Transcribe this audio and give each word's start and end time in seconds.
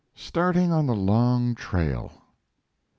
STARTING 0.15 0.71
ON 0.71 0.87
THE 0.87 0.95
LONG 0.95 1.53
TRAIL. 1.53 2.11